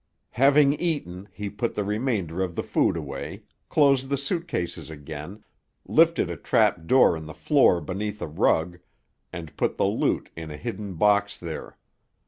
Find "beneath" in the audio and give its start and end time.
7.79-8.19